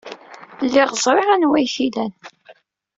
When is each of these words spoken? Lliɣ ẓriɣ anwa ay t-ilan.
Lliɣ 0.65 0.89
ẓriɣ 1.03 1.29
anwa 1.33 1.55
ay 1.59 1.67
t-ilan. 1.73 2.13